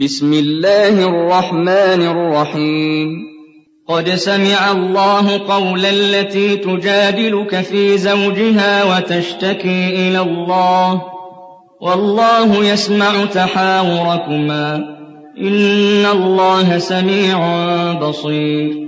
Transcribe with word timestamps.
بسم 0.00 0.32
الله 0.32 1.08
الرحمن 1.08 2.02
الرحيم. 2.02 3.08
قد 3.88 4.10
سمع 4.10 4.72
الله 4.72 5.38
قول 5.38 5.86
التي 5.86 6.56
تجادلك 6.56 7.60
في 7.60 7.98
زوجها 7.98 8.84
وتشتكي 8.84 10.08
إلى 10.08 10.20
الله. 10.20 11.02
والله 11.80 12.64
يسمع 12.64 13.24
تحاوركما. 13.24 14.74
إن 15.38 16.06
الله 16.06 16.78
سميع 16.78 17.38
بصير. 17.92 18.87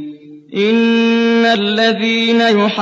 إن 0.55 1.45
الذين 1.45 2.41
يحادون 2.41 2.81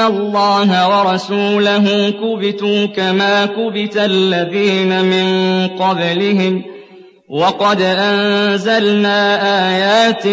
الله 0.00 0.88
ورسوله 0.88 2.10
كبتوا 2.10 2.86
كما 2.86 3.46
كبت 3.46 3.96
الذين 3.96 5.04
من 5.04 5.68
قبلهم 5.68 6.62
وقد 7.28 7.80
أنزلنا 7.80 9.40
آيات 9.70 10.26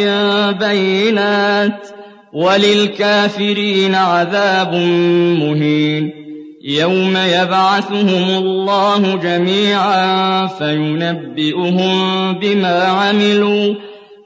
بينات 0.59 1.87
وللكافرين 2.33 3.95
عذاب 3.95 4.73
مهين 5.39 6.11
يوم 6.63 7.17
يبعثهم 7.17 8.37
الله 8.37 9.15
جميعا 9.15 10.47
فينبئهم 10.47 11.93
بما 12.39 12.83
عملوا 12.83 13.75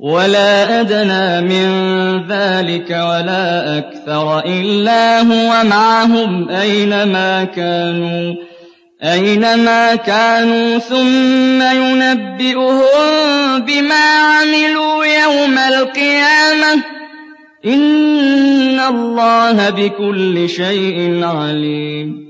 ولا 0.00 0.80
أدنى 0.80 1.40
من 1.40 1.68
ذلك 2.28 2.90
ولا 2.90 3.78
أكثر 3.78 4.38
إلا 4.38 5.20
هو 5.20 5.64
معهم 5.64 6.48
أينما 6.48 7.44
كانوا 7.44 8.34
أينما 9.04 9.94
كانوا 9.94 10.78
ثم 10.78 11.62
ينبئهم 11.62 12.80
بما 13.60 14.04
عملوا 14.04 15.04
يوم 15.04 15.58
القيامة 15.58 16.82
إن 17.66 18.80
الله 18.80 19.70
بكل 19.70 20.48
شيء 20.48 21.24
عليم 21.24 22.29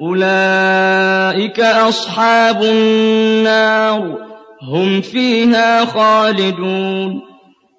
أُولَٰئِكَ 0.00 1.60
أَصْحَابُ 1.60 2.62
النَّارِ 2.62 4.00
ۖ 4.00 4.04
هُمْ 4.68 5.00
فِيهَا 5.00 5.84
خَالِدُونَ 5.84 7.20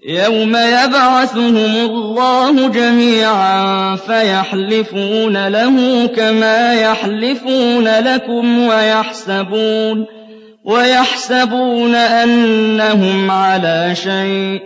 يَوْمَ 0.07 0.55
يَبْعَثُهُمُ 0.55 1.75
اللَّهُ 1.75 2.67
جَمِيعًا 2.67 3.95
فَيَحْلِفُونَ 3.95 5.47
لَهُ 5.47 6.07
كَمَا 6.07 6.73
يَحْلِفُونَ 6.73 7.83
لَكُمْ 7.99 8.67
وَيَحْسَبُونَ 8.67 10.05
وَيَحْسَبُونَ 10.65 11.95
أَنَّهُمْ 11.95 13.31
عَلَىٰ 13.31 13.91
شَيْءٍ 13.95 14.59
ۚ 14.59 14.63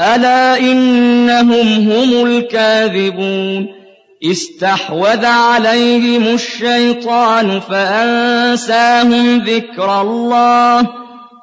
أَلَا 0.00 0.58
إِنَّهُمْ 0.60 1.90
هُمُ 1.90 2.26
الْكَاذِبُونَ 2.26 3.77
اسْتَحْوَذَ 4.24 5.24
عَلَيْهِمُ 5.24 6.22
الشَّيْطَانُ 6.22 7.60
فَأَنسَاهُمْ 7.60 9.38
ذِكْرَ 9.38 10.00
اللَّهِ 10.00 10.82
ۚ. 10.82 10.86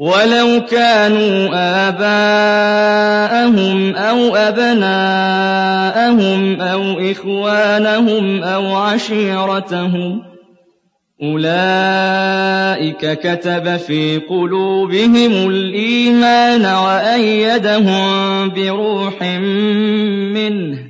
وَلَوْ 0.00 0.60
كَانُوا 0.70 1.48
آبَاءَهُمْ 1.88 3.76
أَوْ 3.96 4.34
أَبْنَاءَهُمْ 4.36 5.60
أَوْ 6.60 6.82
إِخْوَانَهُمْ 6.98 8.42
أَوْ 8.42 8.76
عَشِيرَتَهُمْ 8.76 10.20
ۚ 10.20 10.22
أُولَٰئِكَ 11.22 13.18
كَتَبَ 13.20 13.76
فِي 13.76 14.16
قُلُوبِهِمُ 14.18 15.48
الْإِيمَانَ 15.50 16.64
وَأَيَّدَهُم 16.66 18.48
بِرُوحٍ 18.48 19.22
مِّنْهُ 20.32 20.89